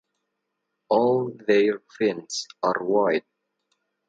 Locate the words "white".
2.83-3.23